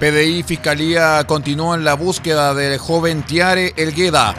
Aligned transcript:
PDI 0.00 0.38
y 0.38 0.42
Fiscalía 0.42 1.22
continúan 1.26 1.84
la 1.84 1.92
búsqueda 1.92 2.54
del 2.54 2.78
joven 2.78 3.22
Tiare 3.22 3.74
Elgueda. 3.76 4.34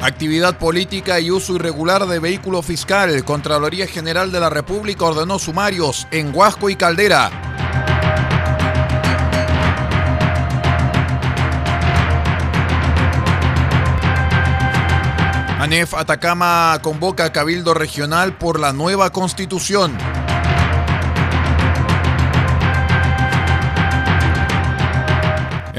Actividad 0.00 0.56
política 0.56 1.20
y 1.20 1.30
uso 1.30 1.56
irregular 1.56 2.06
de 2.06 2.18
vehículo 2.18 2.62
fiscal. 2.62 3.22
Contraloría 3.26 3.86
General 3.86 4.32
de 4.32 4.40
la 4.40 4.48
República 4.48 5.04
ordenó 5.04 5.38
sumarios 5.38 6.08
en 6.10 6.34
Huasco 6.34 6.70
y 6.70 6.76
Caldera. 6.76 7.30
ANEF 15.60 15.92
Atacama 15.92 16.78
convoca 16.80 17.26
a 17.26 17.32
Cabildo 17.32 17.74
Regional 17.74 18.32
por 18.38 18.58
la 18.58 18.72
nueva 18.72 19.10
constitución. 19.10 19.98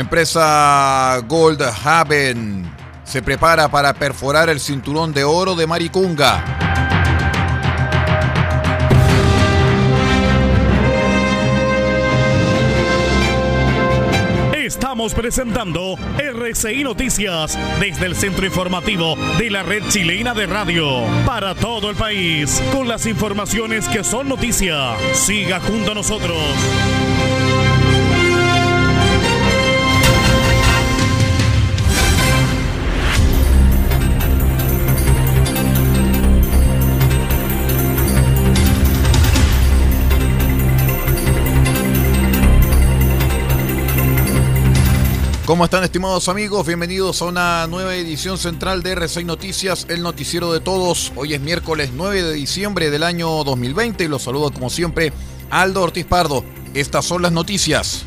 Empresa 0.02 1.20
Gold 1.28 1.62
Haven 1.62 2.68
se 3.04 3.22
prepara 3.22 3.70
para 3.70 3.94
perforar 3.94 4.50
el 4.50 4.60
cinturón 4.60 5.14
de 5.14 5.24
oro 5.24 5.54
de 5.54 5.68
Maricunga. 5.68 6.44
Estamos 14.56 15.14
presentando 15.14 15.96
RCI 16.18 16.84
Noticias 16.84 17.58
desde 17.80 18.08
el 18.08 18.16
centro 18.16 18.48
informativo 18.48 19.16
de 19.38 19.52
la 19.52 19.62
red 19.62 19.84
chilena 19.90 20.34
de 20.34 20.48
radio 20.48 21.04
para 21.28 21.54
todo 21.54 21.92
el 21.92 21.96
país 21.96 22.60
con 22.72 22.88
las 22.88 23.06
informaciones 23.06 23.88
que 23.88 24.04
son 24.04 24.30
noticia. 24.30 24.96
Siga 25.14 25.60
junto 25.60 25.92
a 25.92 25.96
nosotros. 25.96 26.38
¿Cómo 45.52 45.66
están 45.66 45.84
estimados 45.84 46.30
amigos? 46.30 46.66
Bienvenidos 46.66 47.22
a 47.22 47.26
una 47.26 47.68
nueva 47.68 47.94
edición 47.94 48.38
central 48.38 48.84
de 48.84 48.96
R6 48.96 49.26
Noticias, 49.26 49.86
el 49.90 50.02
noticiero 50.02 50.54
de 50.54 50.62
todos. 50.62 51.12
Hoy 51.18 51.34
es 51.34 51.42
miércoles 51.42 51.90
9 51.94 52.24
de 52.24 52.32
diciembre 52.32 52.90
del 52.90 53.04
año 53.04 53.44
2020 53.44 54.06
y 54.06 54.08
los 54.08 54.22
saludo 54.22 54.54
como 54.54 54.70
siempre 54.70 55.12
Aldo 55.50 55.82
Ortiz 55.82 56.06
Pardo. 56.06 56.46
Estas 56.74 57.04
son 57.04 57.22
las 57.22 57.34
noticias. 57.34 58.06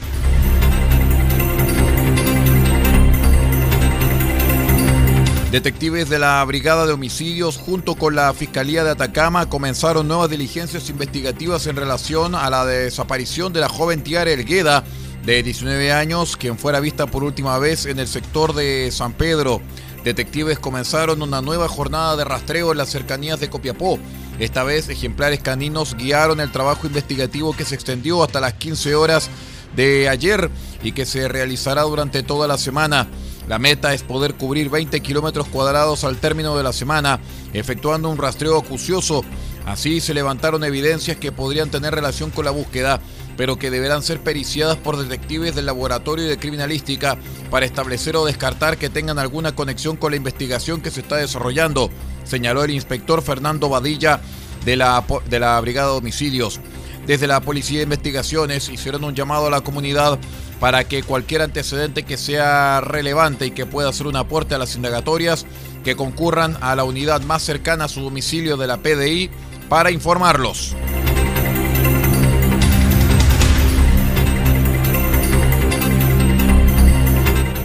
Detectives 5.52 6.08
de 6.08 6.18
la 6.18 6.42
Brigada 6.46 6.86
de 6.86 6.94
Homicidios 6.94 7.58
junto 7.58 7.94
con 7.94 8.14
la 8.14 8.32
Fiscalía 8.32 8.84
de 8.84 8.92
Atacama 8.92 9.50
comenzaron 9.50 10.08
nuevas 10.08 10.30
diligencias 10.30 10.88
investigativas 10.88 11.66
en 11.66 11.76
relación 11.76 12.34
a 12.34 12.48
la 12.48 12.64
desaparición 12.64 13.52
de 13.52 13.60
la 13.60 13.68
joven 13.68 14.02
Tiara 14.02 14.30
Elgueda 14.30 14.82
de 15.24 15.42
19 15.42 15.90
años, 15.92 16.36
quien 16.36 16.58
fuera 16.58 16.80
vista 16.80 17.06
por 17.06 17.24
última 17.24 17.58
vez 17.58 17.86
en 17.86 17.98
el 17.98 18.06
sector 18.06 18.54
de 18.54 18.90
San 18.92 19.14
Pedro. 19.14 19.62
Detectives 20.04 20.58
comenzaron 20.58 21.22
una 21.22 21.40
nueva 21.40 21.66
jornada 21.66 22.14
de 22.16 22.24
rastreo 22.24 22.72
en 22.72 22.78
las 22.78 22.90
cercanías 22.90 23.40
de 23.40 23.48
Copiapó. 23.48 23.98
Esta 24.38 24.64
vez, 24.64 24.88
ejemplares 24.90 25.40
caninos 25.40 25.96
guiaron 25.96 26.40
el 26.40 26.52
trabajo 26.52 26.86
investigativo 26.86 27.56
que 27.56 27.64
se 27.64 27.74
extendió 27.74 28.22
hasta 28.22 28.40
las 28.40 28.54
15 28.54 28.94
horas 28.94 29.30
de 29.74 30.08
ayer 30.08 30.50
y 30.82 30.92
que 30.92 31.06
se 31.06 31.26
realizará 31.26 31.82
durante 31.82 32.22
toda 32.22 32.46
la 32.46 32.58
semana. 32.58 33.08
La 33.48 33.58
meta 33.58 33.94
es 33.94 34.02
poder 34.02 34.34
cubrir 34.34 34.68
20 34.68 35.00
kilómetros 35.00 35.48
cuadrados 35.48 36.04
al 36.04 36.16
término 36.16 36.56
de 36.56 36.62
la 36.62 36.72
semana, 36.72 37.18
efectuando 37.54 38.10
un 38.10 38.18
rastreo 38.18 38.58
acucioso. 38.58 39.22
Así 39.66 40.00
se 40.00 40.12
levantaron 40.12 40.64
evidencias 40.64 41.16
que 41.16 41.32
podrían 41.32 41.70
tener 41.70 41.94
relación 41.94 42.30
con 42.30 42.44
la 42.44 42.50
búsqueda 42.50 43.00
pero 43.36 43.56
que 43.56 43.70
deberán 43.70 44.02
ser 44.02 44.20
periciadas 44.20 44.76
por 44.76 44.96
detectives 44.96 45.54
del 45.54 45.66
laboratorio 45.66 46.26
de 46.26 46.38
criminalística 46.38 47.16
para 47.50 47.66
establecer 47.66 48.16
o 48.16 48.24
descartar 48.24 48.78
que 48.78 48.90
tengan 48.90 49.18
alguna 49.18 49.54
conexión 49.54 49.96
con 49.96 50.12
la 50.12 50.16
investigación 50.16 50.80
que 50.80 50.90
se 50.90 51.00
está 51.00 51.16
desarrollando, 51.16 51.90
señaló 52.24 52.64
el 52.64 52.70
inspector 52.70 53.22
Fernando 53.22 53.68
Badilla 53.68 54.20
de 54.64 54.76
la, 54.76 55.04
de 55.28 55.40
la 55.40 55.60
Brigada 55.60 55.90
de 55.90 55.98
Homicidios. 55.98 56.60
Desde 57.06 57.26
la 57.26 57.40
Policía 57.40 57.78
de 57.78 57.84
Investigaciones 57.84 58.68
hicieron 58.70 59.04
un 59.04 59.14
llamado 59.14 59.46
a 59.46 59.50
la 59.50 59.60
comunidad 59.60 60.18
para 60.58 60.84
que 60.84 61.02
cualquier 61.02 61.42
antecedente 61.42 62.04
que 62.04 62.16
sea 62.16 62.80
relevante 62.80 63.46
y 63.46 63.50
que 63.50 63.66
pueda 63.66 63.90
hacer 63.90 64.06
un 64.06 64.16
aporte 64.16 64.54
a 64.54 64.58
las 64.58 64.76
indagatorias, 64.76 65.44
que 65.84 65.96
concurran 65.96 66.56
a 66.62 66.74
la 66.74 66.84
unidad 66.84 67.20
más 67.20 67.42
cercana 67.42 67.84
a 67.84 67.88
su 67.88 68.00
domicilio 68.00 68.56
de 68.56 68.66
la 68.66 68.78
PDI 68.78 69.30
para 69.68 69.90
informarlos. 69.90 70.74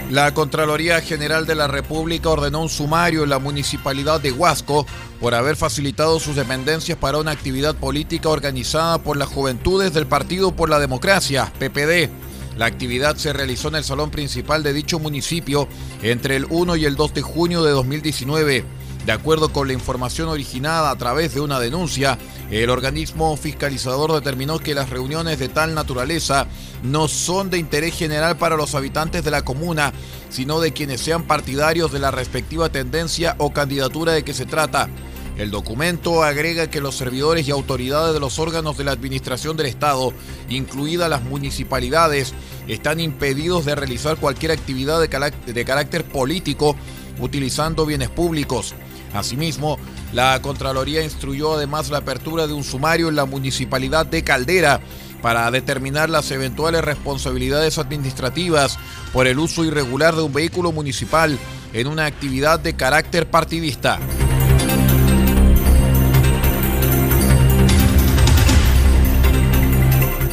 La 0.10 0.34
Contraloría 0.34 1.02
General 1.02 1.46
de 1.46 1.54
la 1.54 1.68
República 1.68 2.30
ordenó 2.30 2.64
un 2.64 2.70
sumario 2.70 3.24
en 3.24 3.30
la 3.30 3.38
municipalidad 3.38 4.20
de 4.20 4.32
Huasco 4.32 4.88
por 5.20 5.36
haber 5.36 5.56
facilitado 5.56 6.20
sus 6.20 6.36
dependencias 6.36 6.98
para 6.98 7.20
una 7.20 7.30
actividad 7.30 7.76
política 7.76 8.30
organizada 8.30 8.98
por 9.04 9.18
las 9.18 9.28
juventudes 9.28 9.94
del 9.94 10.08
Partido 10.08 10.56
por 10.56 10.68
la 10.68 10.80
Democracia, 10.80 11.54
PPD. 11.60 12.10
La 12.58 12.66
actividad 12.66 13.18
se 13.18 13.34
realizó 13.34 13.68
en 13.68 13.76
el 13.76 13.84
salón 13.84 14.10
principal 14.10 14.64
de 14.64 14.74
dicho 14.74 14.98
municipio 14.98 15.68
entre 16.02 16.38
el 16.38 16.48
1 16.50 16.76
y 16.78 16.86
el 16.86 16.96
2 16.96 17.14
de 17.14 17.22
junio 17.22 17.64
de 17.64 17.72
2019. 17.72 18.66
De 19.06 19.13
acuerdo 19.13 19.51
con 19.51 19.68
la 19.68 19.74
información 19.74 20.28
originada 20.28 20.92
a 20.92 20.98
través 20.98 21.34
de 21.34 21.42
una 21.42 21.60
denuncia, 21.60 22.18
el 22.51 22.69
organismo 22.69 23.36
fiscalizador 23.38 24.12
determinó 24.13 24.60
que 24.60 24.75
las 24.75 24.90
reuniones 24.90 25.40
de 25.40 25.50
tal 25.50 25.74
naturaleza 25.74 26.48
no 26.84 27.07
son 27.07 27.50
de 27.50 27.57
interés 27.57 27.96
general 27.96 28.38
para 28.38 28.57
los 28.57 28.75
habitantes 28.75 29.24
de 29.24 29.31
la 29.31 29.44
comuna, 29.44 29.94
sino 30.30 30.60
de 30.60 30.74
quienes 30.74 31.01
sean 31.01 31.24
partidarios 31.24 31.92
de 31.92 32.00
la 32.00 32.12
respectiva 32.12 32.69
tendencia 32.69 33.36
o 33.40 33.51
candidatura 33.51 34.12
de 34.13 34.24
que 34.24 34.34
se 34.34 34.46
trata. 34.46 34.90
El 35.38 35.51
documento 35.51 36.22
agrega 36.22 36.69
que 36.69 36.81
los 36.81 36.98
servidores 36.98 37.48
y 37.48 37.51
autoridades 37.51 38.13
de 38.13 38.19
los 38.19 38.40
órganos 38.40 38.78
de 38.78 38.84
la 38.84 38.92
administración 38.92 39.56
del 39.56 39.68
Estado, 39.68 40.12
incluidas 40.50 41.10
las 41.10 41.24
municipalidades, 41.24 42.34
están 42.68 43.00
impedidos 43.00 43.63
de 43.63 43.75
realizar 43.75 44.18
cualquier 44.18 44.51
actividad 44.51 45.00
de 45.00 45.66
carácter, 45.66 46.04
político 46.04 46.75
utilizando 47.19 47.86
bienes 47.86 48.10
públicos. 48.10 48.75
Asimismo, 49.14 49.78
la 50.14 50.42
Contraloría 50.42 51.04
instruyó 51.04 51.56
además 51.56 51.90
la 51.90 52.00
apertura 52.00 52.48
de 52.48 52.54
un 52.54 52.64
sumario 52.64 53.10
en 53.10 53.16
la 53.16 53.26
municipalidad 53.26 54.06
de 54.06 54.24
Caldera 54.24 54.82
para 55.22 55.50
determinar 55.52 56.10
las 56.10 56.32
eventuales 56.32 56.84
responsabilidades 56.84 57.78
administrativas 57.78 58.78
por 59.12 59.28
el 59.28 59.40
uso 59.40 59.66
irregular 59.66 60.16
de 60.16 60.22
un 60.22 60.34
vehículo 60.34 60.72
municipal 60.72 61.38
en 61.74 61.88
una 61.88 62.06
actividad 62.06 62.60
de 62.60 62.76
carácter 62.76 63.30
partidista. 63.30 64.00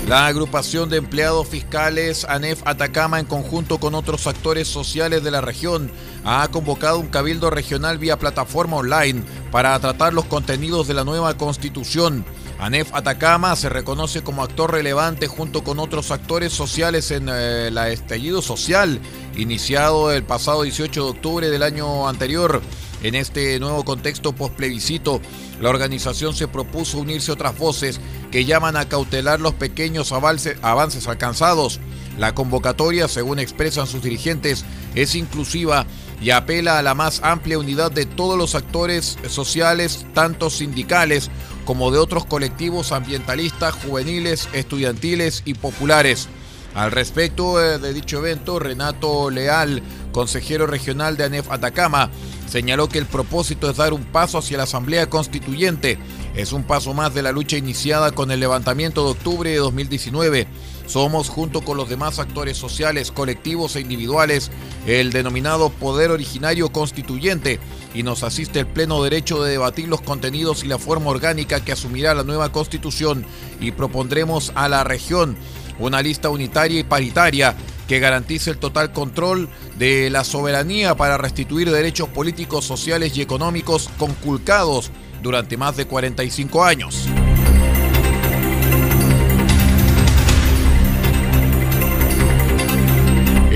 La 0.07 0.29
agrupación 0.29 0.89
de 0.89 0.99
empleados 0.99 1.49
fiscales 1.49 2.25
ANEF 2.27 2.63
Atacama, 2.65 3.19
en 3.19 3.27
conjunto 3.27 3.79
con 3.79 3.97
otros 3.97 4.29
actores 4.29 4.69
sociales 4.69 5.25
de 5.25 5.33
la 5.33 5.41
región, 5.41 5.91
ha 6.25 6.47
convocado 6.47 7.01
un 7.01 7.09
cabildo 7.09 7.51
regional 7.51 7.99
vía 7.99 8.17
plataforma 8.17 8.77
online 8.77 9.25
para 9.51 9.77
tratar 9.81 10.15
los 10.15 10.27
contenidos 10.27 10.87
de 10.87 10.95
la 10.95 11.03
nueva 11.03 11.37
constitución. 11.37 12.25
ANEF 12.61 12.95
Atacama 12.95 13.57
se 13.57 13.69
reconoce 13.69 14.23
como 14.23 14.45
actor 14.45 14.71
relevante 14.71 15.27
junto 15.27 15.65
con 15.65 15.81
otros 15.81 16.13
actores 16.13 16.53
sociales 16.53 17.11
en 17.11 17.29
el 17.29 17.77
eh, 17.77 17.93
estallido 17.93 18.43
social 18.43 19.01
iniciado 19.37 20.13
el 20.13 20.23
pasado 20.23 20.63
18 20.63 21.05
de 21.05 21.11
octubre 21.11 21.51
del 21.51 21.65
año 21.65 22.09
anterior. 22.09 22.63
En 23.03 23.15
este 23.15 23.59
nuevo 23.61 23.85
contexto 23.85 24.33
postplebiscito, 24.33 25.21
la 25.61 25.71
organización 25.71 26.35
se 26.35 26.49
propuso 26.49 26.99
unirse 26.99 27.31
a 27.31 27.35
otras 27.35 27.59
voces 27.59 28.01
que 28.31 28.45
llaman 28.45 28.77
a 28.77 28.89
cautelar 28.89 29.41
los 29.41 29.55
pequeños 29.55 30.13
avances, 30.13 30.57
avances 30.63 31.07
alcanzados. 31.07 31.79
La 32.19 32.35
convocatoria, 32.35 33.09
según 33.09 33.39
expresan 33.39 33.87
sus 33.87 34.03
dirigentes, 34.03 34.65
es 34.95 35.15
inclusiva 35.15 35.87
y 36.21 36.31
apela 36.31 36.79
a 36.79 36.83
la 36.83 36.95
más 36.95 37.21
amplia 37.23 37.59
unidad 37.59 37.93
de 37.93 38.07
todos 38.07 38.39
los 38.39 38.55
actores 38.55 39.19
sociales, 39.29 40.07
tanto 40.15 40.49
sindicales 40.49 41.31
como 41.67 41.91
de 41.91 41.99
otros 41.99 42.25
colectivos 42.25 42.93
ambientalistas, 42.93 43.75
juveniles, 43.75 44.49
estudiantiles 44.55 45.43
y 45.45 45.55
populares. 45.55 46.29
Al 46.77 46.93
respecto 46.93 47.59
eh, 47.59 47.79
de 47.79 47.95
dicho 47.95 48.19
evento, 48.19 48.59
Renato 48.59 49.31
Leal, 49.31 49.83
consejero 50.13 50.67
regional 50.67 51.17
de 51.17 51.25
ANEF 51.25 51.51
Atacama, 51.51 52.11
señaló 52.47 52.91
que 52.91 52.99
el 52.99 53.07
propósito 53.07 53.71
es 53.71 53.79
dar 53.79 53.95
un 53.95 54.05
paso 54.05 54.37
hacia 54.37 54.59
la 54.59 54.65
Asamblea 54.65 55.09
Constituyente. 55.09 55.99
Es 56.35 56.53
un 56.53 56.65
paso 56.65 56.93
más 56.93 57.15
de 57.15 57.23
la 57.23 57.33
lucha 57.33 57.57
iniciada 57.57 58.13
con 58.13 58.31
el 58.31 58.41
levantamiento 58.41 59.05
de 59.05 59.13
octubre 59.13 59.49
de 59.49 59.57
2019. 59.57 60.47
Somos, 60.87 61.31
junto 61.31 61.63
con 61.63 61.79
los 61.79 61.89
demás 61.89 62.19
actores 62.19 62.59
sociales, 62.59 63.11
colectivos 63.11 63.75
e 63.75 63.81
individuales, 63.81 64.51
el 64.87 65.13
denominado 65.13 65.71
Poder 65.71 66.11
Originario 66.11 66.73
Constituyente 66.73 67.59
y 67.95 68.03
nos 68.03 68.23
asiste 68.23 68.61
el 68.61 68.67
pleno 68.67 69.03
derecho 69.03 69.43
de 69.43 69.53
debatir 69.53 69.89
los 69.89 70.03
contenidos 70.03 70.63
y 70.63 70.69
la 70.69 70.79
forma 70.79 71.09
orgánica 71.09 71.65
que 71.65 71.73
asumirá 71.73 72.13
la 72.15 72.23
nueva 72.23 72.53
Constitución 72.53 73.25
y 73.61 73.71
propondremos 73.71 74.53
a 74.55 74.69
la 74.69 74.85
región 74.85 75.39
una 75.79 76.03
lista 76.03 76.31
unitaria 76.31 76.81
y 76.81 76.85
paritaria 76.85 77.55
que 77.87 77.99
garantice 78.01 78.51
el 78.51 78.59
total 78.59 78.93
control 78.93 79.49
de 79.79 80.11
la 80.11 80.25
soberanía 80.25 80.97
para 80.97 81.19
restituir 81.19 81.71
derechos 81.71 82.09
políticos, 82.09 82.65
sociales 82.65 83.17
y 83.17 83.23
económicos 83.23 83.89
conculcados 83.99 84.91
durante 85.23 85.57
más 85.57 85.77
de 85.77 85.87
45 85.87 86.65
años. 86.65 87.09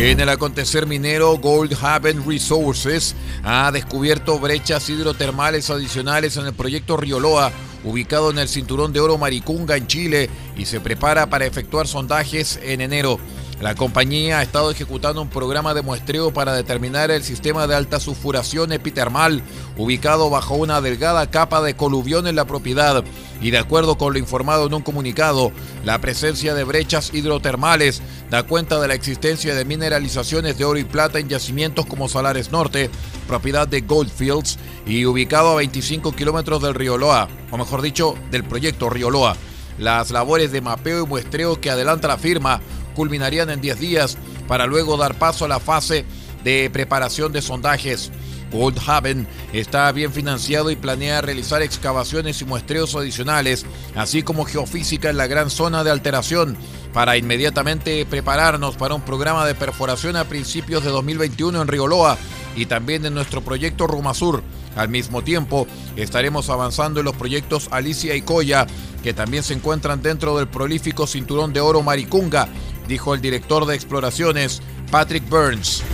En 0.03 0.19
el 0.19 0.31
acontecer 0.31 0.87
minero, 0.87 1.37
Goldhaven 1.37 2.27
Resources 2.27 3.15
ha 3.45 3.71
descubierto 3.71 4.39
brechas 4.39 4.89
hidrotermales 4.89 5.69
adicionales 5.69 6.39
en 6.39 6.47
el 6.47 6.55
proyecto 6.55 6.97
Rioloa, 6.97 7.53
ubicado 7.85 8.31
en 8.31 8.39
el 8.39 8.49
cinturón 8.49 8.93
de 8.93 9.01
oro 9.01 9.19
Maricunga 9.19 9.77
en 9.77 9.87
Chile, 9.87 10.31
y 10.57 10.67
se 10.67 10.81
prepara 10.81 11.29
para 11.29 11.47
efectuar 11.47 11.87
sondajes 11.87 12.59
en 12.63 12.81
enero. 12.81 13.19
La 13.61 13.75
compañía 13.75 14.39
ha 14.39 14.43
estado 14.43 14.71
ejecutando 14.71 15.21
un 15.21 15.29
programa 15.29 15.75
de 15.75 15.83
muestreo 15.83 16.33
para 16.33 16.55
determinar 16.55 17.11
el 17.11 17.23
sistema 17.23 17.67
de 17.67 17.75
alta 17.75 18.01
sulfuración 18.01 18.73
epitermal 18.73 19.43
ubicado 19.77 20.31
bajo 20.31 20.55
una 20.55 20.81
delgada 20.81 21.31
capa 21.31 21.61
de 21.61 21.77
coluvión 21.77 22.27
en 22.27 22.37
la 22.37 22.47
propiedad 22.47 23.05
y 23.43 23.51
de 23.51 23.59
acuerdo 23.59 23.99
con 23.99 24.15
lo 24.15 24.19
informado 24.19 24.67
en 24.67 24.73
un 24.73 24.81
comunicado, 24.81 25.53
la 25.85 26.01
presencia 26.01 26.55
de 26.55 26.65
brechas 26.65 27.13
hidrotermales 27.13 28.01
da 28.31 28.45
cuenta 28.45 28.81
de 28.81 28.89
la 28.89 28.95
existencia 28.95 29.55
de 29.55 29.67
mineralizaciones 29.67 30.57
de 30.57 30.65
oro 30.65 30.79
y 30.79 30.85
plata 30.85 31.19
en 31.19 31.29
yacimientos 31.29 31.85
como 31.85 32.09
Salares 32.09 32.51
Norte, 32.53 32.89
propiedad 33.29 33.69
de 33.69 33.83
Goldfields 33.83 34.59
y 34.87 35.05
ubicado 35.05 35.51
a 35.51 35.57
25 35.57 36.13
kilómetros 36.13 36.63
del 36.63 36.75
río 36.75 36.97
Loa, 36.97 37.29
o 37.51 37.59
mejor 37.59 37.83
dicho, 37.83 38.15
del 38.31 38.45
proyecto 38.45 38.89
Río 38.89 39.11
Loa. 39.11 39.37
Las 39.79 40.11
labores 40.11 40.53
de 40.53 40.61
mapeo 40.61 41.05
y 41.05 41.07
muestreo 41.07 41.59
que 41.59 41.71
adelanta 41.71 42.09
la 42.09 42.19
firma 42.19 42.61
culminarían 42.95 43.51
en 43.51 43.61
10 43.61 43.81
días 43.81 44.19
para 44.49 44.67
luego 44.67 44.97
dar 44.97 45.15
paso 45.15 45.45
a 45.45 45.49
la 45.49 45.61
fase 45.61 46.05
de 46.45 46.71
preparación 46.71 47.33
de 47.33 47.43
sondajes. 47.43 48.11
Goldhaven 48.53 49.29
está 49.53 49.91
bien 49.93 50.13
financiado 50.13 50.71
y 50.71 50.77
planea 50.77 51.21
realizar 51.21 51.63
excavaciones 51.63 52.41
y 52.43 52.45
muestreos 52.45 52.95
adicionales, 52.95 53.65
así 53.95 54.23
como 54.23 54.45
geofísica 54.45 55.11
en 55.11 55.17
la 55.17 55.27
gran 55.27 55.51
zona 55.51 55.85
de 55.85 55.91
alteración, 55.91 56.57
para 56.93 57.17
inmediatamente 57.17 58.05
prepararnos 58.07 58.77
para 58.77 58.95
un 58.95 59.03
programa 59.03 59.47
de 59.47 59.55
perforación 59.55 60.17
a 60.17 60.25
principios 60.25 60.83
de 60.83 60.91
2021 60.91 61.63
en 61.63 61.69
Rioloa 61.69 62.19
y 62.57 62.67
también 62.67 63.07
en 63.07 63.15
nuestro 63.15 63.43
proyecto 63.43 63.87
Rumasur. 63.87 64.43
Al 64.77 64.89
mismo 64.89 65.23
tiempo, 65.23 65.67
estaremos 65.97 66.49
avanzando 66.49 67.01
en 67.01 67.07
los 67.07 67.17
proyectos 67.17 67.69
Alicia 67.71 68.15
y 68.15 68.23
Coya, 68.23 68.67
que 69.03 69.13
también 69.13 69.43
se 69.43 69.55
encuentran 69.55 70.03
dentro 70.03 70.37
del 70.37 70.49
prolífico 70.49 71.07
cinturón 71.07 71.53
de 71.53 71.61
oro 71.61 71.83
Maricunga, 71.83 72.49
dijo 72.91 73.15
el 73.15 73.21
director 73.21 73.67
de 73.67 73.77
exploraciones, 73.77 74.61
Patrick 74.91 75.27
Burns. 75.29 75.85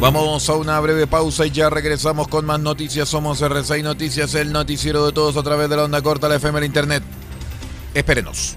Vamos 0.00 0.48
a 0.48 0.54
una 0.54 0.78
breve 0.78 1.08
pausa 1.08 1.44
y 1.44 1.50
ya 1.50 1.68
regresamos 1.70 2.28
con 2.28 2.46
más 2.46 2.60
noticias. 2.60 3.08
Somos 3.08 3.42
R6 3.42 3.82
Noticias, 3.82 4.34
el 4.36 4.52
noticiero 4.52 5.04
de 5.04 5.12
todos 5.12 5.36
a 5.36 5.42
través 5.42 5.68
de 5.68 5.76
la 5.76 5.84
onda 5.84 6.00
corta, 6.00 6.28
la 6.28 6.36
FM, 6.36 6.64
internet. 6.64 7.02
Espérenos. 7.94 8.56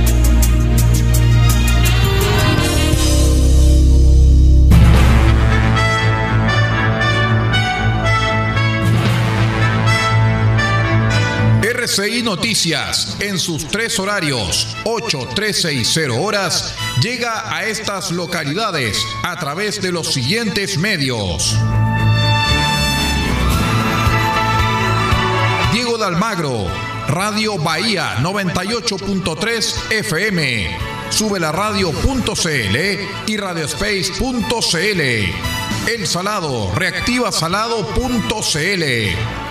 RCI 11.91 12.23
Noticias, 12.23 13.17
en 13.19 13.37
sus 13.37 13.67
tres 13.67 13.99
horarios, 13.99 14.77
8, 14.85 15.27
13 15.35 15.73
y 15.73 15.83
0 15.83 16.21
horas, 16.21 16.73
llega 17.01 17.53
a 17.53 17.65
estas 17.65 18.11
localidades 18.11 19.05
a 19.23 19.37
través 19.37 19.81
de 19.81 19.91
los 19.91 20.13
siguientes 20.13 20.77
medios. 20.77 21.53
Diego 25.73 25.97
de 25.97 26.05
Almagro, 26.05 26.65
Radio 27.09 27.57
Bahía 27.57 28.15
98.3 28.21 29.91
FM, 29.91 30.77
sube 31.09 31.41
la 31.41 31.51
radio.cl 31.51 32.77
y 33.27 33.35
radiospace.cl. 33.35 35.01
El 35.89 36.07
Salado, 36.07 36.73
reactiva 36.73 37.33
salado.cl. 37.33 39.50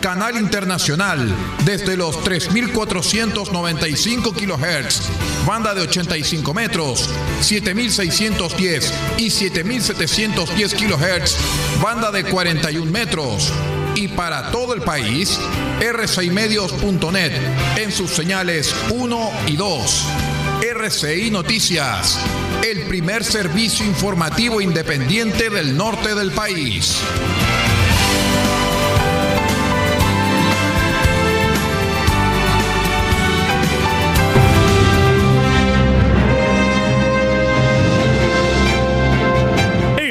Canal 0.00 0.36
Internacional, 0.36 1.34
desde 1.64 1.96
los 1.96 2.18
3.495 2.18 4.32
kHz, 4.32 5.08
banda 5.44 5.74
de 5.74 5.80
85 5.82 6.54
metros, 6.54 7.10
7.610 7.40 8.92
y 9.18 9.26
7.710 9.26 10.74
kHz, 10.74 11.36
banda 11.82 12.12
de 12.12 12.22
41 12.24 12.90
metros. 12.90 13.52
Y 13.96 14.08
para 14.08 14.50
todo 14.52 14.74
el 14.74 14.82
país, 14.82 15.40
r6medios.net 15.80 17.32
en 17.76 17.90
sus 17.90 18.10
señales 18.10 18.74
1 18.90 19.30
y 19.48 19.56
2. 19.56 20.06
RCI 20.74 21.30
Noticias, 21.32 22.20
el 22.64 22.82
primer 22.82 23.24
servicio 23.24 23.84
informativo 23.84 24.60
independiente 24.60 25.50
del 25.50 25.76
norte 25.76 26.14
del 26.14 26.30
país. 26.30 27.00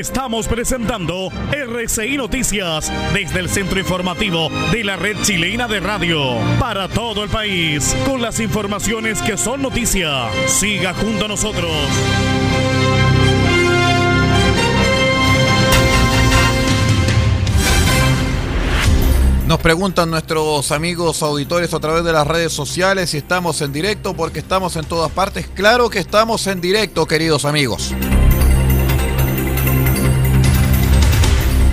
Estamos 0.08 0.48
presentando 0.48 1.30
RCI 1.52 2.16
Noticias 2.16 2.90
desde 3.14 3.42
el 3.42 3.50
centro 3.50 3.78
informativo 3.78 4.50
de 4.72 4.86
la 4.86 4.96
red 4.96 5.18
chilena 5.22 5.68
de 5.68 5.82
radio 5.82 6.38
para 6.62 6.88
todo 6.88 7.26
el 7.26 7.30
país 7.30 7.94
con 8.06 8.22
las 8.22 8.40
informaciones 8.40 9.22
que 9.22 9.36
son 9.36 9.62
noticia. 9.62 10.30
Siga 10.48 10.94
junto 10.94 11.26
a 11.26 11.28
nosotros. 11.28 11.70
Nos 19.46 19.60
preguntan 19.60 20.10
nuestros 20.10 20.72
amigos 20.72 21.22
auditores 21.22 21.74
a 21.74 21.82
través 21.82 22.06
de 22.06 22.14
las 22.14 22.26
redes 22.26 22.54
sociales 22.54 23.10
si 23.10 23.18
estamos 23.18 23.62
en 23.62 23.74
directo, 23.74 24.14
porque 24.14 24.40
estamos 24.40 24.78
en 24.78 24.86
todas 24.86 25.12
partes. 25.12 25.48
Claro 25.54 25.90
que 25.90 26.00
estamos 26.00 26.48
en 26.48 26.62
directo, 26.62 27.06
queridos 27.06 27.44
amigos. 27.44 27.94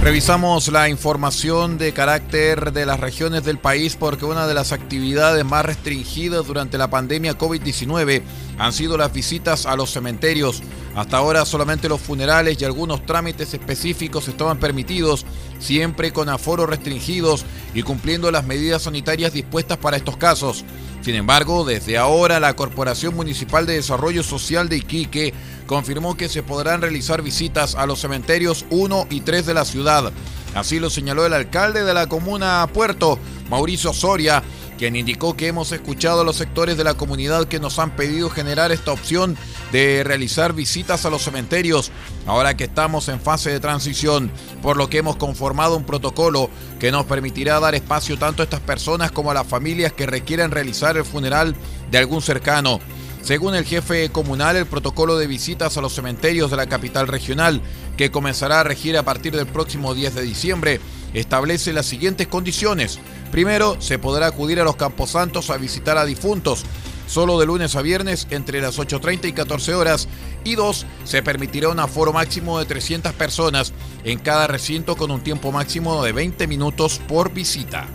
Revisamos 0.05 0.69
la 0.69 0.91
información 0.91 1.79
de 1.79 1.95
carácter 1.95 2.75
de 2.75 2.85
las 2.85 3.01
regiones 3.01 3.43
del 3.43 3.57
país 3.57 3.97
porque 3.97 4.27
una 4.27 4.47
de 4.47 4.53
las 4.53 4.71
actividades 4.71 5.47
más 5.47 5.65
restringidas 5.65 6.47
durante 6.47 6.77
la 6.77 6.91
pandemia 6.91 7.39
COVID-19 7.39 8.21
han 8.59 8.73
sido 8.75 8.99
las 8.99 9.15
visitas 9.15 9.65
a 9.65 9.77
los 9.77 9.91
cementerios. 9.93 10.63
Hasta 10.95 11.17
ahora 11.17 11.47
solamente 11.47 11.89
los 11.89 12.03
funerales 12.03 12.61
y 12.61 12.67
algunos 12.67 13.07
trámites 13.07 13.55
específicos 13.55 14.29
estaban 14.29 14.59
permitidos, 14.59 15.25
siempre 15.59 16.13
con 16.13 16.29
aforos 16.29 16.69
restringidos 16.69 17.47
y 17.73 17.83
cumpliendo 17.83 18.31
las 18.31 18.45
medidas 18.45 18.83
sanitarias 18.83 19.33
dispuestas 19.33 19.79
para 19.79 19.97
estos 19.97 20.19
casos. 20.19 20.67
Sin 21.05 21.17
embargo, 21.17 21.67
desde 21.67 21.99
ahora 21.99 22.41
la 22.41 22.57
Corporación 22.57 23.15
Municipal 23.15 23.67
de 23.67 23.75
Desarrollo 23.75 24.23
Social 24.23 24.71
de 24.71 24.79
Iquique 24.79 25.35
confirmó 25.67 26.17
que 26.17 26.31
se 26.31 26.43
podrán 26.43 26.81
realizar 26.81 27.21
visitas 27.21 27.75
a 27.75 27.85
los 27.85 28.01
cementerios 28.01 28.65
1 28.71 29.09
y 29.11 29.21
3 29.21 29.45
de 29.45 29.53
la 29.53 29.67
ciudad. 29.67 30.15
Así 30.55 30.81
lo 30.81 30.89
señaló 30.89 31.27
el 31.27 31.35
alcalde 31.35 31.85
de 31.85 31.93
la 31.93 32.07
comuna 32.07 32.67
Puerto, 32.73 33.19
Mauricio 33.51 33.93
Soria, 33.93 34.43
quien 34.85 34.97
indicó 34.97 35.35
que 35.35 35.47
hemos 35.47 35.73
escuchado 35.73 36.21
a 36.21 36.25
los 36.25 36.37
sectores 36.37 36.77
de 36.77 36.85
la 36.85 36.93
comunidad 36.93 37.49
que 37.49 37.59
nos 37.59 37.79
han 37.79 37.97
pedido 37.97 38.29
generar 38.29 38.71
esta 38.71 38.93
opción 38.93 39.35
de 39.73 40.05
realizar 40.05 40.53
visitas 40.53 41.07
a 41.07 41.11
los 41.11 41.23
cementerios, 41.23 41.91
ahora 42.27 42.55
que 42.55 42.65
estamos 42.65 43.09
en 43.09 43.19
fase 43.19 43.49
de 43.49 43.61
transición, 43.61 44.31
por 44.61 44.77
lo 44.77 44.91
que 44.91 44.99
hemos 44.99 45.17
conformado 45.17 45.79
un 45.79 45.85
protocolo 45.85 46.51
que 46.79 46.93
nos 46.93 47.07
permitirá 47.07 47.59
dar 47.61 47.75
espacio 47.75 48.19
tanto 48.19 48.43
a 48.43 48.45
estas 48.45 48.61
personas 48.61 49.11
como 49.11 49.31
a 49.31 49.35
las 49.35 49.47
familias 49.47 49.95
que 49.95 50.05
requieran 50.05 50.51
realizar 50.51 50.99
el 50.99 51.07
funeral 51.07 51.57
de 51.91 51.97
algún 51.97 52.21
cercano. 52.21 52.79
Según 53.23 53.55
el 53.55 53.65
jefe 53.65 54.11
comunal, 54.11 54.55
el 54.55 54.67
protocolo 54.67 55.17
de 55.17 55.27
visitas 55.27 55.79
a 55.79 55.81
los 55.81 55.95
cementerios 55.95 56.51
de 56.51 56.59
la 56.59 56.67
capital 56.67 57.09
regional, 57.09 57.63
que 57.97 58.11
comenzará 58.11 58.61
a 58.61 58.65
regir 58.65 58.99
a 58.99 59.03
partir 59.03 59.35
del 59.35 59.47
próximo 59.47 59.95
10 59.95 60.15
de 60.15 60.21
diciembre, 60.21 60.79
establece 61.15 61.73
las 61.73 61.87
siguientes 61.87 62.27
condiciones. 62.27 62.99
Primero, 63.35 63.77
se 63.81 63.99
podrá 63.99 64.29
acudir 64.29 64.61
a 64.61 64.65
los 64.65 64.77
camposantos 64.77 65.51
a 65.51 65.57
visitar 65.57 65.99
a 65.99 66.05
difuntos, 66.05 66.63
solo 67.09 67.37
de 67.41 67.47
lunes 67.47 67.75
a 67.75 67.83
viernes 67.83 68.29
entre 68.31 68.61
las 68.61 68.79
8.30 68.79 69.25
y 69.25 69.33
14 69.33 69.75
horas. 69.75 70.07
Y 70.45 70.55
dos, 70.55 70.87
se 71.03 71.21
permitirá 71.21 71.69
un 71.69 71.81
aforo 71.81 72.13
máximo 72.13 72.61
de 72.61 72.67
300 72.67 73.13
personas 73.15 73.73
en 74.05 74.21
cada 74.21 74.47
recinto 74.47 74.95
con 74.95 75.11
un 75.11 75.21
tiempo 75.21 75.51
máximo 75.51 76.05
de 76.05 76.13
20 76.13 76.47
minutos 76.47 77.01
por 77.09 77.33
visita. 77.35 77.89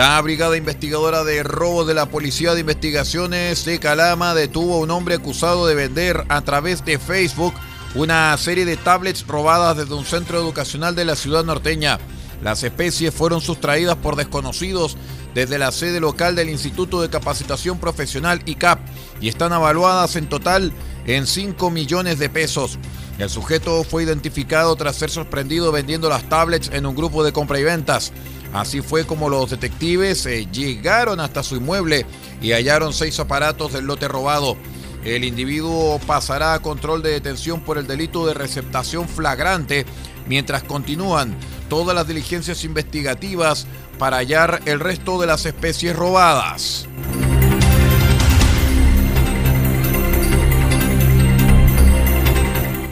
La 0.00 0.18
Brigada 0.22 0.56
Investigadora 0.56 1.24
de 1.24 1.42
Robos 1.42 1.86
de 1.86 1.92
la 1.92 2.06
Policía 2.06 2.54
de 2.54 2.60
Investigaciones 2.60 3.66
de 3.66 3.78
Calama 3.78 4.34
detuvo 4.34 4.76
a 4.76 4.78
un 4.78 4.90
hombre 4.90 5.16
acusado 5.16 5.66
de 5.66 5.74
vender 5.74 6.24
a 6.30 6.40
través 6.40 6.82
de 6.86 6.98
Facebook 6.98 7.52
una 7.94 8.34
serie 8.38 8.64
de 8.64 8.78
tablets 8.78 9.26
robadas 9.26 9.76
desde 9.76 9.92
un 9.92 10.06
centro 10.06 10.38
educacional 10.38 10.94
de 10.94 11.04
la 11.04 11.16
ciudad 11.16 11.44
norteña. 11.44 11.98
Las 12.42 12.62
especies 12.62 13.12
fueron 13.12 13.42
sustraídas 13.42 13.96
por 13.96 14.16
desconocidos 14.16 14.96
desde 15.34 15.58
la 15.58 15.70
sede 15.70 16.00
local 16.00 16.34
del 16.34 16.48
Instituto 16.48 17.02
de 17.02 17.10
Capacitación 17.10 17.78
Profesional 17.78 18.40
ICAP 18.46 18.80
y 19.20 19.28
están 19.28 19.52
evaluadas 19.52 20.16
en 20.16 20.30
total 20.30 20.72
en 21.06 21.26
5 21.26 21.70
millones 21.70 22.18
de 22.18 22.30
pesos. 22.30 22.78
El 23.18 23.28
sujeto 23.28 23.84
fue 23.84 24.04
identificado 24.04 24.74
tras 24.76 24.96
ser 24.96 25.10
sorprendido 25.10 25.72
vendiendo 25.72 26.08
las 26.08 26.26
tablets 26.30 26.70
en 26.72 26.86
un 26.86 26.96
grupo 26.96 27.22
de 27.22 27.34
compra 27.34 27.60
y 27.60 27.64
ventas. 27.64 28.14
Así 28.52 28.80
fue 28.80 29.06
como 29.06 29.28
los 29.28 29.50
detectives 29.50 30.26
eh, 30.26 30.48
llegaron 30.50 31.20
hasta 31.20 31.42
su 31.42 31.56
inmueble 31.56 32.04
y 32.42 32.52
hallaron 32.52 32.92
seis 32.92 33.18
aparatos 33.20 33.72
del 33.72 33.86
lote 33.86 34.08
robado. 34.08 34.56
El 35.04 35.24
individuo 35.24 35.98
pasará 36.06 36.54
a 36.54 36.60
control 36.60 37.02
de 37.02 37.12
detención 37.12 37.60
por 37.60 37.78
el 37.78 37.86
delito 37.86 38.26
de 38.26 38.34
receptación 38.34 39.08
flagrante 39.08 39.86
mientras 40.26 40.62
continúan 40.62 41.34
todas 41.68 41.94
las 41.94 42.06
diligencias 42.06 42.64
investigativas 42.64 43.66
para 43.98 44.18
hallar 44.18 44.60
el 44.66 44.80
resto 44.80 45.20
de 45.20 45.26
las 45.26 45.46
especies 45.46 45.96
robadas. 45.96 46.86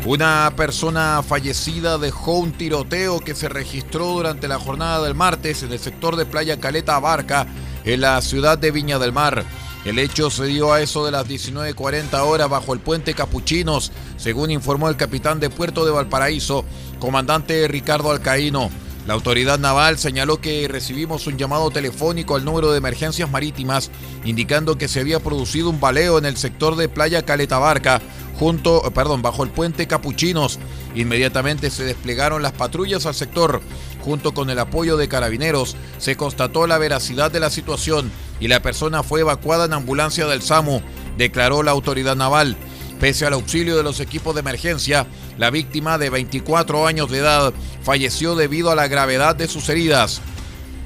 Una 0.08 0.50
persona 0.56 1.22
fallecida 1.22 1.98
dejó 1.98 2.38
un 2.38 2.52
tiroteo 2.52 3.20
que 3.20 3.34
se 3.34 3.50
registró 3.50 4.06
durante 4.06 4.48
la 4.48 4.58
jornada 4.58 5.02
del 5.02 5.14
martes 5.14 5.62
en 5.62 5.70
el 5.70 5.78
sector 5.78 6.16
de 6.16 6.24
Playa 6.24 6.58
Caleta 6.58 6.96
Abarca, 6.96 7.46
en 7.84 8.00
la 8.00 8.22
ciudad 8.22 8.56
de 8.56 8.70
Viña 8.70 8.98
del 8.98 9.12
Mar. 9.12 9.44
El 9.84 9.98
hecho 9.98 10.30
se 10.30 10.46
dio 10.46 10.72
a 10.72 10.80
eso 10.80 11.04
de 11.04 11.12
las 11.12 11.28
19.40 11.28 12.20
horas 12.20 12.48
bajo 12.48 12.72
el 12.72 12.80
puente 12.80 13.12
Capuchinos, 13.12 13.92
según 14.16 14.50
informó 14.50 14.88
el 14.88 14.96
capitán 14.96 15.40
de 15.40 15.50
Puerto 15.50 15.84
de 15.84 15.92
Valparaíso, 15.92 16.64
comandante 16.98 17.68
Ricardo 17.68 18.10
Alcaíno. 18.10 18.70
La 19.08 19.14
autoridad 19.14 19.58
naval 19.58 19.96
señaló 19.96 20.38
que 20.38 20.68
recibimos 20.68 21.26
un 21.26 21.38
llamado 21.38 21.70
telefónico 21.70 22.36
al 22.36 22.44
número 22.44 22.72
de 22.72 22.76
emergencias 22.76 23.30
marítimas 23.30 23.90
indicando 24.22 24.76
que 24.76 24.86
se 24.86 25.00
había 25.00 25.18
producido 25.18 25.70
un 25.70 25.80
baleo 25.80 26.18
en 26.18 26.26
el 26.26 26.36
sector 26.36 26.76
de 26.76 26.90
Playa 26.90 27.22
Caleta 27.22 27.58
Barca, 27.58 28.02
junto, 28.38 28.82
perdón, 28.92 29.22
bajo 29.22 29.44
el 29.44 29.48
puente 29.48 29.86
Capuchinos. 29.86 30.58
Inmediatamente 30.94 31.70
se 31.70 31.84
desplegaron 31.84 32.42
las 32.42 32.52
patrullas 32.52 33.06
al 33.06 33.14
sector. 33.14 33.62
Junto 34.02 34.34
con 34.34 34.50
el 34.50 34.58
apoyo 34.58 34.98
de 34.98 35.08
carabineros, 35.08 35.74
se 35.96 36.18
constató 36.18 36.66
la 36.66 36.76
veracidad 36.76 37.30
de 37.30 37.40
la 37.40 37.48
situación 37.48 38.12
y 38.40 38.48
la 38.48 38.60
persona 38.60 39.02
fue 39.02 39.20
evacuada 39.20 39.64
en 39.64 39.72
ambulancia 39.72 40.26
del 40.26 40.42
SAMU, 40.42 40.82
declaró 41.16 41.62
la 41.62 41.70
autoridad 41.70 42.14
naval. 42.14 42.58
Pese 43.00 43.24
al 43.24 43.32
auxilio 43.32 43.76
de 43.76 43.84
los 43.84 44.00
equipos 44.00 44.34
de 44.34 44.40
emergencia, 44.40 45.06
la 45.38 45.50
víctima 45.50 45.96
de 45.96 46.10
24 46.10 46.86
años 46.86 47.10
de 47.10 47.18
edad 47.18 47.54
falleció 47.82 48.34
debido 48.34 48.70
a 48.70 48.74
la 48.74 48.88
gravedad 48.88 49.34
de 49.34 49.48
sus 49.48 49.68
heridas. 49.68 50.20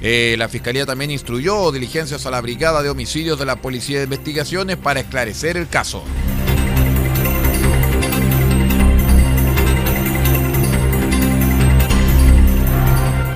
Eh, 0.01 0.35
la 0.37 0.47
Fiscalía 0.47 0.85
también 0.85 1.11
instruyó 1.11 1.71
diligencias 1.71 2.25
a 2.25 2.31
la 2.31 2.39
Brigada 2.39 2.83
de 2.83 2.89
Homicidios 2.89 3.39
de 3.39 3.45
la 3.45 3.57
Policía 3.57 3.97
de 3.97 4.03
Investigaciones 4.05 4.77
para 4.77 4.99
esclarecer 4.99 5.57
el 5.57 5.67
caso. 5.67 6.03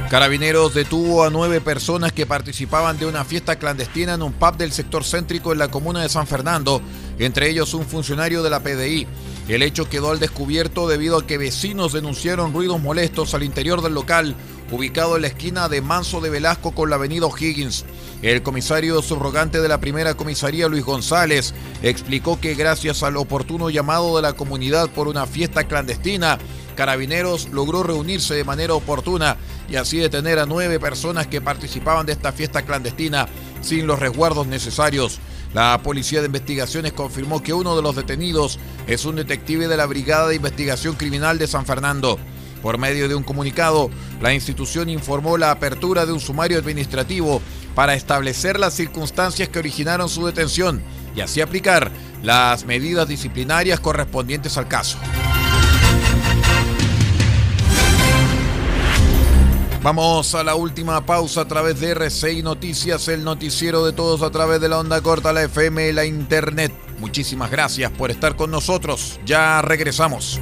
Carabineros 0.09 0.73
detuvo 0.73 1.25
a 1.25 1.29
nueve 1.29 1.59
personas 1.59 2.13
que 2.13 2.25
participaban 2.25 2.97
de 2.97 3.05
una 3.05 3.25
fiesta 3.25 3.57
clandestina 3.57 4.13
en 4.13 4.21
un 4.21 4.31
pub 4.31 4.55
del 4.55 4.71
sector 4.71 5.03
céntrico 5.03 5.51
en 5.51 5.59
la 5.59 5.69
comuna 5.69 6.01
de 6.01 6.07
San 6.07 6.27
Fernando, 6.27 6.81
entre 7.19 7.49
ellos 7.49 7.73
un 7.73 7.85
funcionario 7.85 8.41
de 8.41 8.49
la 8.49 8.61
PDI. 8.61 9.05
El 9.47 9.63
hecho 9.63 9.87
quedó 9.87 10.11
al 10.11 10.19
descubierto 10.19 10.89
debido 10.89 11.17
a 11.17 11.25
que 11.25 11.37
vecinos 11.37 11.93
denunciaron 11.93 12.53
ruidos 12.53 12.81
molestos 12.81 13.33
al 13.33 13.43
interior 13.43 13.81
del 13.81 13.93
local, 13.93 14.35
ubicado 14.71 15.15
en 15.15 15.21
la 15.21 15.29
esquina 15.29 15.69
de 15.69 15.81
Manso 15.81 16.19
de 16.19 16.29
Velasco 16.29 16.75
con 16.75 16.89
la 16.89 16.97
avenida 16.97 17.27
O'Higgins. 17.27 17.85
El 18.21 18.43
comisario 18.43 19.01
subrogante 19.01 19.61
de 19.61 19.69
la 19.69 19.79
primera 19.79 20.15
comisaría, 20.15 20.67
Luis 20.67 20.83
González, 20.83 21.53
explicó 21.81 22.41
que 22.41 22.55
gracias 22.55 23.03
al 23.03 23.15
oportuno 23.15 23.69
llamado 23.69 24.17
de 24.17 24.21
la 24.21 24.33
comunidad 24.33 24.89
por 24.89 25.07
una 25.07 25.25
fiesta 25.25 25.63
clandestina, 25.63 26.39
Carabineros 26.75 27.47
logró 27.51 27.83
reunirse 27.83 28.35
de 28.35 28.43
manera 28.43 28.73
oportuna 28.73 29.37
y 29.69 29.77
así 29.77 29.97
detener 29.97 30.39
a 30.39 30.45
nueve 30.45 30.79
personas 30.79 31.25
que 31.25 31.41
participaban 31.41 32.05
de 32.05 32.11
esta 32.11 32.33
fiesta 32.33 32.63
clandestina 32.63 33.27
sin 33.61 33.87
los 33.87 33.99
resguardos 33.99 34.45
necesarios. 34.45 35.19
La 35.53 35.79
Policía 35.81 36.19
de 36.19 36.27
Investigaciones 36.27 36.93
confirmó 36.93 37.41
que 37.41 37.53
uno 37.53 37.75
de 37.75 37.81
los 37.81 37.95
detenidos 37.95 38.59
es 38.85 39.05
un 39.05 39.15
detective 39.15 39.67
de 39.67 39.77
la 39.77 39.85
Brigada 39.85 40.27
de 40.27 40.35
Investigación 40.35 40.95
Criminal 40.95 41.37
de 41.37 41.47
San 41.47 41.65
Fernando. 41.65 42.19
Por 42.61 42.77
medio 42.77 43.07
de 43.07 43.15
un 43.15 43.23
comunicado, 43.23 43.89
la 44.21 44.33
institución 44.33 44.89
informó 44.89 45.37
la 45.37 45.51
apertura 45.51 46.05
de 46.05 46.11
un 46.11 46.19
sumario 46.19 46.57
administrativo 46.57 47.41
para 47.75 47.93
establecer 47.93 48.59
las 48.59 48.73
circunstancias 48.73 49.49
que 49.49 49.59
originaron 49.59 50.09
su 50.09 50.25
detención 50.25 50.81
y 51.15 51.21
así 51.21 51.41
aplicar 51.41 51.91
las 52.23 52.65
medidas 52.65 53.07
disciplinarias 53.07 53.79
correspondientes 53.79 54.57
al 54.57 54.67
caso. 54.67 54.97
Vamos 59.87 60.35
a 60.35 60.43
la 60.43 60.53
última 60.55 61.05
pausa 61.05 61.39
a 61.39 61.47
través 61.47 61.79
de 61.79 61.91
RCI 61.91 62.43
Noticias, 62.43 63.07
el 63.07 63.23
noticiero 63.23 63.85
de 63.85 63.93
todos 63.93 64.21
a 64.21 64.29
través 64.29 64.59
de 64.59 64.67
la 64.67 64.79
onda 64.79 64.99
corta, 64.99 65.31
la 65.31 65.43
FM 65.43 65.93
la 65.93 66.03
internet. 66.03 66.73
Muchísimas 66.99 67.49
gracias 67.49 67.89
por 67.91 68.11
estar 68.11 68.35
con 68.35 68.51
nosotros. 68.51 69.17
Ya 69.25 69.61
regresamos. 69.61 70.41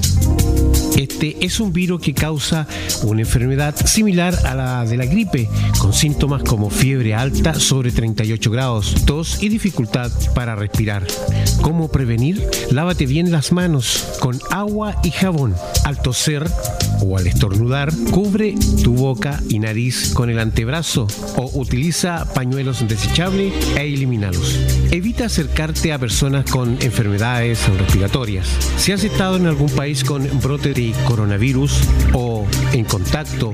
este 1.01 1.37
es 1.43 1.59
un 1.59 1.73
virus 1.73 2.01
que 2.01 2.13
causa 2.13 2.67
una 3.03 3.21
enfermedad 3.21 3.75
similar 3.85 4.35
a 4.45 4.55
la 4.55 4.85
de 4.85 4.97
la 4.97 5.05
gripe, 5.05 5.49
con 5.79 5.93
síntomas 5.93 6.43
como 6.43 6.69
fiebre 6.69 7.15
alta 7.15 7.53
sobre 7.55 7.91
38 7.91 8.51
grados, 8.51 8.95
tos 9.05 9.41
y 9.41 9.49
dificultad 9.49 10.11
para 10.35 10.55
respirar. 10.55 11.05
¿Cómo 11.61 11.87
prevenir? 11.89 12.45
Lávate 12.71 13.05
bien 13.05 13.31
las 13.31 13.51
manos 13.51 14.17
con 14.19 14.39
agua 14.51 14.95
y 15.03 15.11
jabón. 15.11 15.55
Al 15.83 16.01
toser 16.01 16.49
o 17.01 17.17
al 17.17 17.27
estornudar, 17.27 17.91
cubre 18.11 18.55
tu 18.83 18.93
boca 18.93 19.41
y 19.49 19.59
nariz 19.59 20.13
con 20.13 20.29
el 20.29 20.39
antebrazo 20.39 21.07
o 21.35 21.51
utiliza 21.59 22.31
pañuelos 22.33 22.87
desechables 22.87 23.53
e 23.75 23.81
elimínalos. 23.81 24.59
Evita 24.91 25.25
acercarte 25.25 25.93
a 25.93 25.99
personas 25.99 26.49
con 26.49 26.77
enfermedades 26.81 27.67
respiratorias. 27.77 28.47
Si 28.77 28.91
has 28.91 29.03
estado 29.03 29.37
en 29.37 29.47
algún 29.47 29.69
país 29.69 30.03
con 30.03 30.27
brote 30.41 30.73
de 30.73 30.93
coronavirus 31.05 31.81
o 32.13 32.45
en 32.73 32.85
contacto 32.85 33.53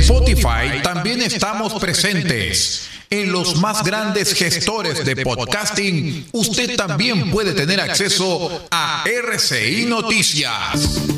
Spotify 0.00 0.80
también 0.82 1.22
estamos 1.22 1.74
presentes. 1.74 2.88
En 3.10 3.32
los 3.32 3.56
más 3.56 3.82
grandes 3.82 4.34
gestores 4.34 5.04
de 5.04 5.16
podcasting, 5.16 6.28
usted 6.32 6.76
también 6.76 7.30
puede 7.30 7.52
tener 7.54 7.80
acceso 7.80 8.66
a 8.70 9.04
RCI 9.06 9.86
Noticias. 9.86 11.17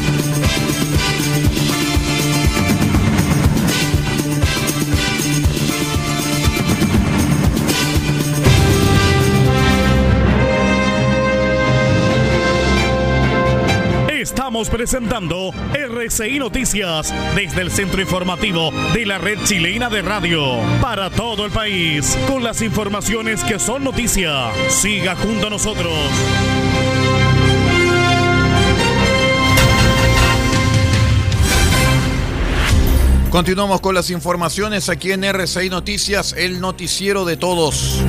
Presentando 14.69 15.51
RCI 15.73 16.37
Noticias 16.37 17.13
desde 17.35 17.61
el 17.61 17.71
centro 17.71 17.99
informativo 18.01 18.71
de 18.93 19.05
la 19.05 19.17
red 19.17 19.39
chilena 19.43 19.89
de 19.89 20.01
radio 20.01 20.59
para 20.81 21.09
todo 21.09 21.45
el 21.45 21.51
país 21.51 22.17
con 22.27 22.43
las 22.43 22.61
informaciones 22.61 23.43
que 23.43 23.57
son 23.57 23.83
noticia. 23.83 24.51
Siga 24.69 25.15
junto 25.15 25.47
a 25.47 25.49
nosotros. 25.49 25.91
Continuamos 33.31 33.81
con 33.81 33.95
las 33.95 34.09
informaciones 34.09 34.89
aquí 34.89 35.11
en 35.11 35.23
RCI 35.23 35.69
Noticias, 35.69 36.35
el 36.37 36.59
noticiero 36.59 37.25
de 37.25 37.37
todos. 37.37 38.03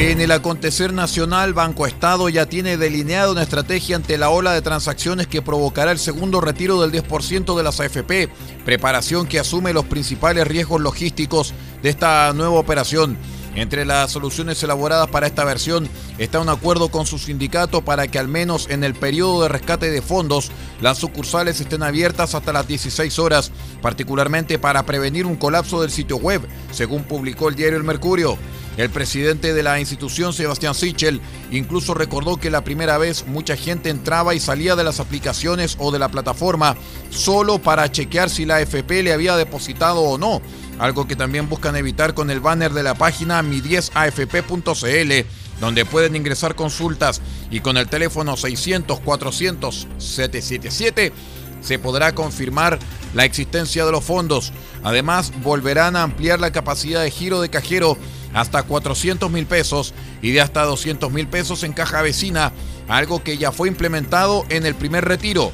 En 0.00 0.20
el 0.20 0.30
acontecer 0.30 0.92
nacional, 0.92 1.54
Banco 1.54 1.84
Estado 1.84 2.28
ya 2.28 2.46
tiene 2.46 2.76
delineada 2.76 3.32
una 3.32 3.42
estrategia 3.42 3.96
ante 3.96 4.16
la 4.16 4.30
ola 4.30 4.52
de 4.52 4.62
transacciones 4.62 5.26
que 5.26 5.42
provocará 5.42 5.90
el 5.90 5.98
segundo 5.98 6.40
retiro 6.40 6.80
del 6.80 6.92
10% 6.92 7.56
de 7.56 7.62
las 7.64 7.80
AFP, 7.80 8.28
preparación 8.64 9.26
que 9.26 9.40
asume 9.40 9.72
los 9.72 9.86
principales 9.86 10.46
riesgos 10.46 10.80
logísticos 10.80 11.52
de 11.82 11.88
esta 11.88 12.32
nueva 12.32 12.60
operación. 12.60 13.18
Entre 13.56 13.84
las 13.84 14.12
soluciones 14.12 14.62
elaboradas 14.62 15.08
para 15.08 15.26
esta 15.26 15.42
versión 15.42 15.88
está 16.18 16.38
un 16.38 16.48
acuerdo 16.48 16.90
con 16.90 17.04
su 17.04 17.18
sindicato 17.18 17.84
para 17.84 18.06
que 18.06 18.20
al 18.20 18.28
menos 18.28 18.70
en 18.70 18.84
el 18.84 18.94
periodo 18.94 19.42
de 19.42 19.48
rescate 19.48 19.90
de 19.90 20.00
fondos 20.00 20.52
las 20.80 20.98
sucursales 20.98 21.60
estén 21.60 21.82
abiertas 21.82 22.36
hasta 22.36 22.52
las 22.52 22.68
16 22.68 23.18
horas, 23.18 23.50
particularmente 23.82 24.60
para 24.60 24.86
prevenir 24.86 25.26
un 25.26 25.34
colapso 25.34 25.80
del 25.80 25.90
sitio 25.90 26.18
web, 26.18 26.42
según 26.70 27.02
publicó 27.02 27.48
el 27.48 27.56
diario 27.56 27.78
El 27.78 27.84
Mercurio. 27.84 28.38
El 28.78 28.90
presidente 28.90 29.54
de 29.54 29.62
la 29.64 29.80
institución, 29.80 30.32
Sebastián 30.32 30.72
Sichel, 30.72 31.20
incluso 31.50 31.94
recordó 31.94 32.36
que 32.36 32.48
la 32.48 32.62
primera 32.62 32.96
vez 32.96 33.26
mucha 33.26 33.56
gente 33.56 33.90
entraba 33.90 34.36
y 34.36 34.40
salía 34.40 34.76
de 34.76 34.84
las 34.84 35.00
aplicaciones 35.00 35.74
o 35.80 35.90
de 35.90 35.98
la 35.98 36.10
plataforma 36.10 36.76
solo 37.10 37.58
para 37.58 37.90
chequear 37.90 38.30
si 38.30 38.44
la 38.44 38.60
FP 38.60 39.02
le 39.02 39.12
había 39.12 39.36
depositado 39.36 40.02
o 40.02 40.16
no, 40.16 40.40
algo 40.78 41.08
que 41.08 41.16
también 41.16 41.48
buscan 41.48 41.74
evitar 41.74 42.14
con 42.14 42.30
el 42.30 42.38
banner 42.38 42.72
de 42.72 42.84
la 42.84 42.94
página 42.94 43.42
mi10afp.cl 43.42 45.26
donde 45.60 45.84
pueden 45.84 46.14
ingresar 46.14 46.54
consultas 46.54 47.20
y 47.50 47.58
con 47.58 47.78
el 47.78 47.88
teléfono 47.88 48.36
600 48.36 49.00
400 49.00 49.88
777 49.98 51.12
se 51.60 51.80
podrá 51.80 52.14
confirmar 52.14 52.78
la 53.14 53.24
existencia 53.24 53.84
de 53.84 53.90
los 53.90 54.04
fondos. 54.04 54.52
Además, 54.84 55.32
volverán 55.42 55.96
a 55.96 56.04
ampliar 56.04 56.38
la 56.38 56.52
capacidad 56.52 57.02
de 57.02 57.10
giro 57.10 57.40
de 57.40 57.48
cajero 57.48 57.98
hasta 58.38 58.62
400 58.62 59.30
mil 59.30 59.46
pesos 59.46 59.94
y 60.22 60.30
de 60.30 60.40
hasta 60.40 60.62
200 60.62 61.10
mil 61.10 61.26
pesos 61.26 61.64
en 61.64 61.72
caja 61.72 62.02
vecina, 62.02 62.52
algo 62.86 63.24
que 63.24 63.36
ya 63.36 63.50
fue 63.50 63.66
implementado 63.68 64.44
en 64.48 64.64
el 64.64 64.76
primer 64.76 65.04
retiro. 65.04 65.50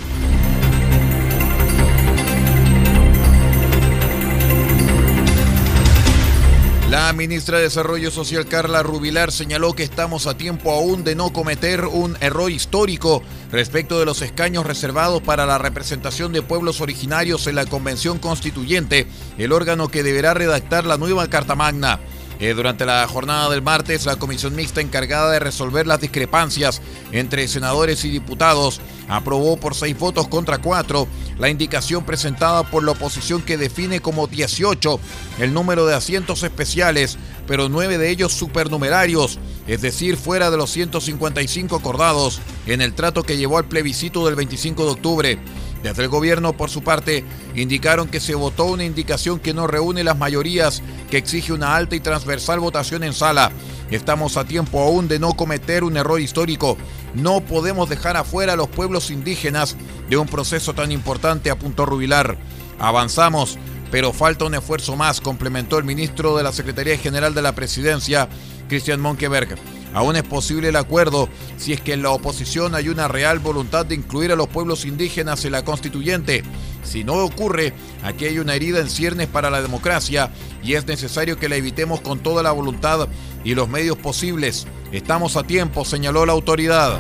La 6.91 7.13
ministra 7.13 7.57
de 7.57 7.65
Desarrollo 7.65 8.11
Social 8.11 8.47
Carla 8.47 8.83
Rubilar 8.83 9.33
señaló 9.33 9.73
que 9.73 9.83
estamos 9.83 10.27
a 10.27 10.37
tiempo 10.37 10.71
aún 10.71 11.03
de 11.03 11.17
no 11.17 11.33
cometer 11.33 11.87
un 11.87 12.17
error 12.21 12.53
histórico 12.53 13.23
respecto 13.51 13.99
de 13.99 14.05
los 14.05 14.23
escaños 14.23 14.65
reservados 14.65 15.23
para 15.23 15.47
la 15.47 15.59
representación 15.59 16.33
de 16.33 16.43
pueblos 16.43 16.81
originarios 16.81 17.47
en 17.47 17.57
la 17.57 17.67
Convención 17.67 18.19
Constituyente, 18.19 19.09
el 19.39 19.53
órgano 19.53 19.89
que 19.89 20.03
deberá 20.03 20.35
redactar 20.35 20.85
la 20.85 20.99
nueva 20.99 21.29
Carta 21.29 21.57
Magna. 21.57 21.99
Eh, 22.45 22.53
durante 22.53 22.85
la 22.85 23.09
jornada 23.09 23.49
del 23.49 23.63
martes, 23.63 24.05
la 24.05 24.17
comisión 24.17 24.55
mixta 24.55 24.83
encargada 24.83 25.31
de 25.31 25.39
resolver 25.39 25.87
las 25.87 26.03
discrepancias 26.03 26.83
entre 27.11 27.49
senadores 27.49 28.05
y 28.05 28.11
diputados 28.11 28.83
aprobó 29.09 29.57
por 29.57 29.75
seis 29.75 29.99
votos 29.99 30.29
contra 30.29 30.59
cuatro 30.59 31.09
la 31.39 31.49
indicación 31.49 32.05
presentada 32.05 32.63
por 32.65 32.85
la 32.85 32.91
oposición 32.91 33.41
que 33.41 33.57
define 33.57 34.01
como 34.01 34.27
18 34.27 35.01
el 35.39 35.55
número 35.55 35.87
de 35.87 35.95
asientos 35.95 36.43
especiales, 36.43 37.17
pero 37.47 37.71
nueve 37.71 37.97
de 37.97 38.11
ellos 38.11 38.35
supernumerarios, 38.35 39.39
es 39.67 39.81
decir, 39.81 40.19
fuera 40.19 40.51
de 40.51 40.59
los 40.59 40.71
155 40.71 41.75
acordados 41.75 42.43
en 42.67 42.83
el 42.83 42.93
trato 42.93 43.23
que 43.23 43.39
llevó 43.39 43.57
al 43.57 43.65
plebiscito 43.65 44.27
del 44.27 44.35
25 44.35 44.85
de 44.85 44.91
octubre. 44.91 45.39
Desde 45.85 46.05
el 46.05 46.09
gobierno, 46.09 46.55
por 46.55 46.71
su 46.71 46.83
parte, 46.83 47.25
indicaron 47.55 48.09
que 48.09 48.19
se 48.19 48.35
votó 48.35 48.65
una 48.65 48.85
indicación 48.85 49.39
que 49.39 49.53
no 49.53 49.67
reúne 49.67 50.03
las 50.03 50.17
mayorías 50.17 50.83
que 51.11 51.19
exige 51.19 51.53
una 51.53 51.77
alta 51.77 51.95
y 51.95 52.01
transversal 52.01 52.59
votación 52.59 53.05
en 53.05 53.13
sala. 53.13 53.53
Estamos 53.91 54.39
a 54.39 54.47
tiempo 54.47 54.81
aún 54.81 55.09
de 55.09 55.19
no 55.19 55.35
cometer 55.35 55.85
un 55.85 55.99
error 55.99 56.23
histórico. 56.23 56.79
No 57.13 57.43
podemos 57.43 57.91
dejar 57.91 58.17
afuera 58.17 58.55
a 58.55 58.57
los 58.57 58.69
pueblos 58.69 59.11
indígenas 59.11 59.77
de 60.09 60.17
un 60.17 60.27
proceso 60.27 60.73
tan 60.73 60.91
importante, 60.91 61.51
apuntó 61.51 61.85
Rubilar. 61.85 62.39
Avanzamos, 62.79 63.59
pero 63.91 64.15
falta 64.15 64.47
un 64.47 64.55
esfuerzo 64.55 64.97
más, 64.97 65.21
complementó 65.21 65.77
el 65.77 65.85
ministro 65.85 66.35
de 66.35 66.45
la 66.45 66.53
Secretaría 66.53 66.97
General 66.97 67.35
de 67.35 67.43
la 67.43 67.55
Presidencia, 67.55 68.27
Cristian 68.71 69.03
Monkeberg. 69.03 69.59
Aún 69.95 70.17
es 70.17 70.25
posible 70.25 70.69
el 70.69 70.77
acuerdo 70.77 71.29
si 71.57 71.73
es 71.73 71.81
que 71.81 71.93
en 71.93 72.03
la 72.03 72.11
oposición 72.11 72.75
hay 72.75 72.89
una 72.89 73.07
real 73.07 73.39
voluntad 73.39 73.87
de 73.87 73.95
incluir 73.95 74.33
a 74.33 74.37
los 74.37 74.49
pueblos 74.49 74.85
indígenas 74.85 75.45
en 75.45 75.53
la 75.53 75.65
constituyente. 75.65 76.43
Si 76.83 77.05
no 77.05 77.15
ocurre, 77.15 77.73
aquí 78.03 78.27
hay 78.27 78.41
una 78.41 78.55
herida 78.55 78.81
en 78.81 78.91
ciernes 78.91 79.29
para 79.29 79.51
la 79.51 79.63
democracia 79.63 80.31
y 80.65 80.75
es 80.75 80.87
necesario 80.87 81.39
que 81.39 81.49
la 81.49 81.57
evitemos 81.57 82.01
con 82.01 82.19
toda 82.19 82.43
la 82.43 82.51
voluntad 82.51 83.09
y 83.45 83.55
los 83.55 83.69
medios 83.69 83.97
posibles. 83.97 84.67
Estamos 84.91 85.37
a 85.37 85.45
tiempo, 85.45 85.85
señaló 85.85 86.27
la 86.27 86.33
autoridad. 86.33 86.99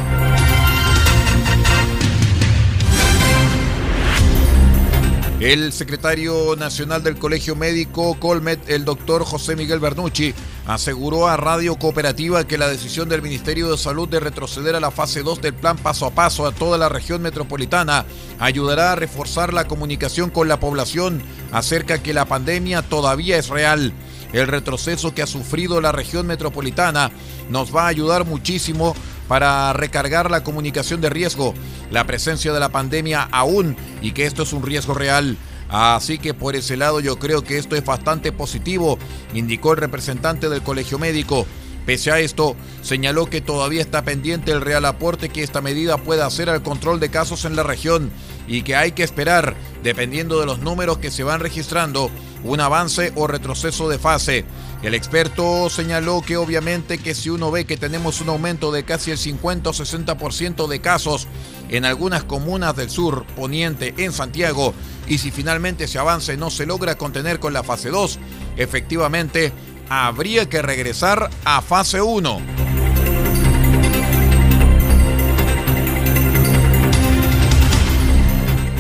El 5.41 5.73
secretario 5.73 6.57
nacional 6.57 7.03
del 7.03 7.19
Colegio 7.19 7.55
Médico 7.55 8.19
Colmet, 8.19 8.71
el 8.71 8.85
doctor 8.85 9.25
José 9.25 9.57
Miguel 9.57 9.79
Bernucci, 9.79 10.33
aseguró 10.67 11.29
a 11.29 11.37
Radio 11.37 11.77
Cooperativa 11.77 12.47
que 12.47 12.59
la 12.59 12.69
decisión 12.69 13.09
del 13.09 13.23
Ministerio 13.23 13.71
de 13.71 13.79
Salud 13.79 14.09
de 14.09 14.21
retroceder 14.21 14.75
a 14.75 14.81
la 14.81 14.91
fase 14.91 15.23
2 15.23 15.43
del 15.43 15.55
plan 15.55 15.77
paso 15.77 16.07
a 16.07 16.11
paso 16.11 16.47
a 16.47 16.53
toda 16.53 16.79
la 16.79 16.89
región 16.89 17.21
metropolitana 17.21 18.07
ayudará 18.39 18.93
a 18.93 18.97
reforzar 18.97 19.53
la 19.53 19.67
comunicación 19.67 20.31
con 20.31 20.49
la 20.49 20.61
población 20.61 21.23
acerca 21.53 22.03
que 22.03 22.15
la 22.15 22.25
pandemia 22.25 22.83
todavía 22.83 23.37
es 23.37 23.49
real. 23.49 23.93
El 24.33 24.49
retroceso 24.49 25.15
que 25.15 25.23
ha 25.23 25.27
sufrido 25.27 25.81
la 25.81 25.93
región 25.93 26.27
metropolitana 26.27 27.13
nos 27.51 27.75
va 27.75 27.85
a 27.85 27.89
ayudar 27.89 28.25
muchísimo 28.25 28.97
para 29.29 29.73
recargar 29.73 30.31
la 30.31 30.43
comunicación 30.43 31.01
de 31.01 31.11
riesgo, 31.11 31.55
la 31.91 32.05
presencia 32.05 32.53
de 32.53 32.61
la 32.61 32.71
pandemia 32.71 33.29
aún 33.31 33.77
y 34.03 34.13
que 34.13 34.27
esto 34.27 34.43
es 34.43 34.53
un 34.53 34.63
riesgo 34.65 34.95
real. 34.95 35.37
Así 35.69 36.19
que 36.19 36.35
por 36.35 36.57
ese 36.57 36.77
lado 36.77 37.01
yo 37.01 37.19
creo 37.19 37.43
que 37.43 37.59
esto 37.59 37.77
es 37.77 37.85
bastante 37.85 38.33
positivo, 38.33 38.99
indicó 39.33 39.73
el 39.73 39.79
representante 39.79 40.49
del 40.49 40.63
Colegio 40.63 40.99
Médico. 40.99 41.47
Pese 41.87 42.11
a 42.11 42.19
esto, 42.19 42.57
señaló 42.83 43.27
que 43.27 43.43
todavía 43.43 43.83
está 43.83 44.03
pendiente 44.03 44.53
el 44.53 44.63
real 44.63 44.87
aporte 44.87 45.29
que 45.29 45.43
esta 45.43 45.61
medida 45.61 45.99
pueda 45.99 46.25
hacer 46.25 46.49
al 46.49 46.63
control 46.63 46.99
de 46.99 47.11
casos 47.11 47.45
en 47.45 47.57
la 47.57 47.63
región 47.63 48.11
y 48.47 48.63
que 48.63 48.75
hay 48.75 48.93
que 48.93 49.03
esperar, 49.03 49.55
dependiendo 49.83 50.41
de 50.41 50.47
los 50.47 50.61
números 50.61 50.99
que 50.99 51.11
se 51.11 51.25
van 51.25 51.41
registrando, 51.41 52.11
un 52.43 52.61
avance 52.61 53.13
o 53.17 53.27
retroceso 53.27 53.89
de 53.89 53.99
fase. 53.99 54.45
El 54.83 54.95
experto 54.95 55.69
señaló 55.71 56.23
que 56.23 56.37
obviamente 56.37 56.99
que 56.99 57.15
si 57.15 57.31
uno 57.31 57.51
ve 57.51 57.65
que 57.65 57.77
tenemos 57.77 58.21
un 58.21 58.29
aumento 58.29 58.71
de 58.71 58.85
casi 58.85 59.11
el 59.11 59.19
50 59.19 59.71
o 59.71 59.73
60% 59.73 60.67
de 60.67 60.81
casos 60.81 61.27
en 61.77 61.85
algunas 61.85 62.25
comunas 62.25 62.77
del 62.77 62.91
sur 62.91 63.25
poniente 63.37 63.95
en 63.99 64.13
Santiago 64.13 64.75
y 65.07 65.19
si 65.19 65.31
finalmente 65.31 65.85
ese 65.85 65.99
avance 65.99 66.37
no 66.37 66.51
se 66.51 66.67
logra 66.67 66.97
contener 66.97 67.41
con 67.41 67.53
la 67.53 67.63
fase 67.63 67.91
2, 67.91 68.19
efectivamente 68.57 69.53
habría 69.89 70.49
que 70.49 70.63
regresar 70.63 71.31
a 71.45 71.61
fase 71.63 72.01
1. 72.01 72.64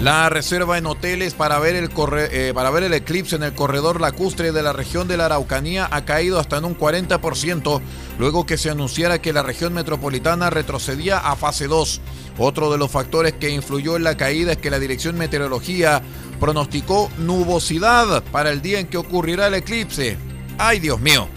La 0.04 0.28
reserva 0.28 0.76
en 0.76 0.84
hoteles 0.84 1.32
para 1.32 1.58
ver, 1.58 1.76
el 1.76 1.88
eh, 2.30 2.52
para 2.54 2.68
ver 2.68 2.82
el 2.82 2.92
eclipse 2.92 3.36
en 3.36 3.42
el 3.42 3.54
corredor 3.54 4.02
lacustre 4.02 4.52
de 4.52 4.62
la 4.62 4.74
región 4.74 5.08
de 5.08 5.16
la 5.16 5.24
Araucanía 5.24 5.88
ha 5.90 6.04
caído 6.04 6.38
hasta 6.38 6.58
en 6.58 6.66
un 6.66 6.76
40%, 6.76 7.80
luego 8.18 8.44
que 8.44 8.58
se 8.58 8.68
anunciara 8.68 9.22
que 9.22 9.32
la 9.32 9.42
región 9.42 9.72
metropolitana 9.72 10.50
retrocedía 10.50 11.16
a 11.16 11.36
fase 11.36 11.68
2. 11.68 12.02
Otro 12.36 12.70
de 12.70 12.76
los 12.76 12.90
factores 12.90 13.32
que 13.32 13.48
influyó 13.48 13.96
en 13.96 14.04
la 14.04 14.18
caída 14.18 14.52
es 14.52 14.58
que 14.58 14.68
la 14.68 14.78
Dirección 14.78 15.16
Meteorología 15.16 16.02
pronosticó 16.38 17.10
nubosidad 17.16 18.22
para 18.24 18.50
el 18.50 18.60
día 18.60 18.80
en 18.80 18.88
que 18.88 18.98
ocurrirá 18.98 19.46
el 19.46 19.54
eclipse. 19.54 20.18
¡Ay, 20.58 20.80
Dios 20.80 21.00
mío! 21.00 21.28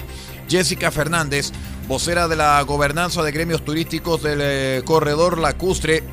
Jessica 0.49 0.91
Fernández, 0.91 1.53
vocera 1.87 2.27
de 2.27 2.35
la 2.35 2.61
gobernanza 2.63 3.23
de 3.23 3.31
gremios 3.31 3.63
turísticos 3.63 4.23
del 4.23 4.39
eh, 4.41 4.81
corredor 4.83 5.37
lacustre, 5.37 6.03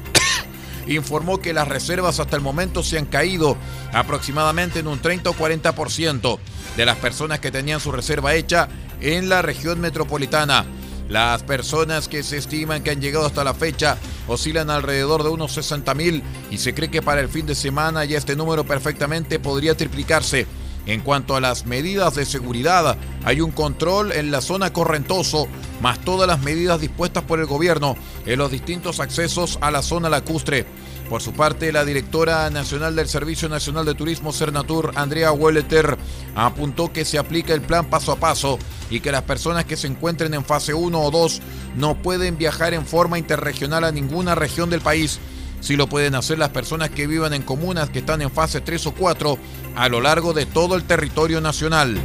informó 0.86 1.38
que 1.38 1.52
las 1.52 1.68
reservas 1.68 2.20
hasta 2.20 2.36
el 2.36 2.42
momento 2.42 2.82
se 2.82 2.98
han 2.98 3.06
caído 3.06 3.56
aproximadamente 3.92 4.80
en 4.80 4.86
un 4.86 5.00
30 5.00 5.30
o 5.30 5.34
40% 5.34 6.38
de 6.76 6.86
las 6.86 6.96
personas 6.96 7.40
que 7.40 7.50
tenían 7.50 7.80
su 7.80 7.92
reserva 7.92 8.34
hecha 8.34 8.68
en 9.00 9.28
la 9.28 9.42
región 9.42 9.80
metropolitana. 9.80 10.64
Las 11.08 11.42
personas 11.42 12.08
que 12.08 12.22
se 12.22 12.38
estiman 12.38 12.82
que 12.82 12.90
han 12.90 13.00
llegado 13.00 13.26
hasta 13.26 13.44
la 13.44 13.52
fecha 13.52 13.98
oscilan 14.26 14.70
alrededor 14.70 15.22
de 15.22 15.28
unos 15.28 15.52
60 15.52 15.94
mil 15.94 16.22
y 16.50 16.58
se 16.58 16.74
cree 16.74 16.90
que 16.90 17.02
para 17.02 17.20
el 17.20 17.28
fin 17.28 17.46
de 17.46 17.54
semana 17.54 18.04
ya 18.04 18.16
este 18.16 18.36
número 18.36 18.64
perfectamente 18.64 19.38
podría 19.38 19.76
triplicarse. 19.76 20.46
En 20.86 21.00
cuanto 21.00 21.34
a 21.34 21.40
las 21.40 21.64
medidas 21.66 22.14
de 22.14 22.26
seguridad, 22.26 22.96
hay 23.24 23.40
un 23.40 23.52
control 23.52 24.12
en 24.12 24.30
la 24.30 24.42
zona 24.42 24.72
correntoso, 24.72 25.48
más 25.80 25.98
todas 26.00 26.28
las 26.28 26.40
medidas 26.42 26.80
dispuestas 26.80 27.22
por 27.22 27.40
el 27.40 27.46
gobierno 27.46 27.96
en 28.26 28.38
los 28.38 28.50
distintos 28.50 29.00
accesos 29.00 29.58
a 29.62 29.70
la 29.70 29.82
zona 29.82 30.10
lacustre. 30.10 30.66
Por 31.08 31.22
su 31.22 31.32
parte, 31.32 31.72
la 31.72 31.84
directora 31.84 32.48
nacional 32.50 32.96
del 32.96 33.08
Servicio 33.08 33.48
Nacional 33.48 33.84
de 33.84 33.94
Turismo 33.94 34.32
Cernatur, 34.32 34.92
Andrea 34.94 35.32
Welleter, 35.32 35.96
apuntó 36.34 36.92
que 36.92 37.04
se 37.04 37.18
aplica 37.18 37.54
el 37.54 37.60
plan 37.60 37.86
paso 37.86 38.12
a 38.12 38.16
paso 38.16 38.58
y 38.90 39.00
que 39.00 39.12
las 39.12 39.22
personas 39.22 39.64
que 39.64 39.76
se 39.76 39.86
encuentren 39.86 40.32
en 40.34 40.44
fase 40.44 40.74
1 40.74 41.00
o 41.00 41.10
2 41.10 41.40
no 41.76 41.94
pueden 41.96 42.38
viajar 42.38 42.74
en 42.74 42.86
forma 42.86 43.18
interregional 43.18 43.84
a 43.84 43.92
ninguna 43.92 44.34
región 44.34 44.70
del 44.70 44.80
país 44.80 45.18
Sí 45.64 45.76
lo 45.76 45.86
pueden 45.86 46.14
hacer 46.14 46.38
las 46.38 46.50
personas 46.50 46.90
que 46.90 47.06
vivan 47.06 47.32
en 47.32 47.40
comunas 47.40 47.88
que 47.88 48.00
están 48.00 48.20
en 48.20 48.30
fase 48.30 48.60
3 48.60 48.86
o 48.88 48.92
4 48.92 49.38
a 49.76 49.88
lo 49.88 50.02
largo 50.02 50.34
de 50.34 50.44
todo 50.44 50.76
el 50.76 50.84
territorio 50.84 51.40
nacional. 51.40 51.98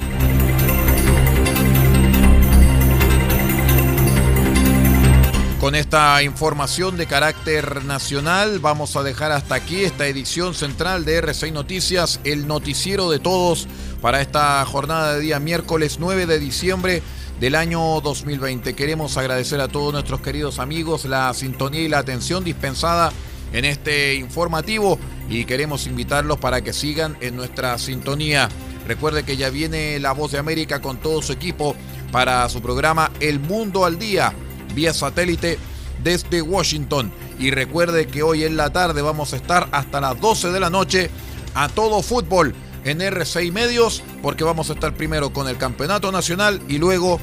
Con 5.60 5.76
esta 5.76 6.24
información 6.24 6.96
de 6.96 7.06
carácter 7.06 7.84
nacional 7.84 8.60
vamos 8.60 8.96
a 8.96 9.04
dejar 9.04 9.34
hasta 9.34 9.56
aquí 9.56 9.84
esta 9.84 10.08
edición 10.08 10.54
central 10.54 11.04
de 11.04 11.22
R6 11.22 11.52
Noticias, 11.52 12.22
el 12.24 12.48
noticiero 12.48 13.10
de 13.10 13.20
todos 13.20 13.68
para 14.02 14.22
esta 14.22 14.64
jornada 14.64 15.16
de 15.16 15.20
día 15.20 15.40
miércoles 15.42 15.98
9 16.00 16.28
de 16.28 16.40
diciembre 16.40 17.04
del 17.42 17.56
año 17.56 18.00
2020. 18.00 18.74
Queremos 18.74 19.18
agradecer 19.18 19.60
a 19.60 19.68
todos 19.68 19.92
nuestros 19.92 20.22
queridos 20.22 20.60
amigos 20.60 21.04
la 21.04 21.34
sintonía 21.34 21.82
y 21.82 21.90
la 21.90 22.00
atención 22.00 22.46
dispensada 22.46 23.12
en 23.54 23.66
este 23.66 24.16
informativo 24.16 25.00
y 25.30 25.46
queremos 25.46 25.88
invitarlos 25.88 26.38
para 26.38 26.62
que 26.62 26.74
sigan 26.74 27.18
en 27.22 27.36
nuestra 27.36 27.78
sintonía. 27.78 28.50
Recuerde 28.88 29.24
que 29.24 29.38
ya 29.38 29.50
viene 29.50 30.00
La 30.00 30.14
Voz 30.14 30.32
de 30.32 30.40
América 30.40 30.82
con 30.82 30.98
todo 30.98 31.22
su 31.22 31.34
equipo 31.34 31.76
para 32.12 32.48
su 32.50 32.62
programa 32.62 33.12
El 33.20 33.40
Mundo 33.40 33.86
al 33.86 34.00
Día, 34.00 34.34
vía 34.74 34.94
satélite 34.94 35.60
desde 36.04 36.42
Washington. 36.42 37.12
Y 37.38 37.52
recuerde 37.52 38.08
que 38.08 38.24
hoy 38.24 38.44
en 38.44 38.58
la 38.58 38.72
tarde 38.72 39.02
vamos 39.02 39.34
a 39.34 39.36
estar 39.36 39.70
hasta 39.72 40.02
las 40.02 40.20
12 40.20 40.52
de 40.52 40.60
la 40.60 40.70
noche 40.70 41.10
a 41.54 41.70
todo 41.70 42.02
fútbol 42.02 42.56
en 42.84 43.00
R6 43.00 43.52
Medios, 43.52 44.04
porque 44.22 44.44
vamos 44.44 44.70
a 44.70 44.74
estar 44.74 44.94
primero 44.96 45.32
con 45.32 45.48
el 45.48 45.58
Campeonato 45.58 46.12
Nacional 46.12 46.62
y 46.68 46.78
luego 46.78 47.20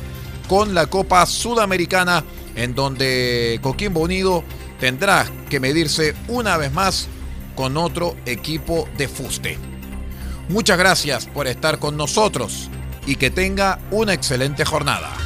con 0.48 0.74
la 0.74 0.86
Copa 0.86 1.26
Sudamericana, 1.26 2.24
en 2.54 2.74
donde 2.74 3.58
Coquimbo 3.62 4.00
Unido 4.00 4.44
tendrá 4.78 5.26
que 5.48 5.60
medirse 5.60 6.14
una 6.28 6.56
vez 6.56 6.72
más 6.72 7.08
con 7.54 7.76
otro 7.76 8.16
equipo 8.26 8.88
de 8.96 9.08
fuste. 9.08 9.58
Muchas 10.48 10.78
gracias 10.78 11.26
por 11.26 11.46
estar 11.46 11.78
con 11.78 11.96
nosotros 11.96 12.70
y 13.06 13.16
que 13.16 13.30
tenga 13.30 13.78
una 13.90 14.12
excelente 14.12 14.64
jornada. 14.64 15.25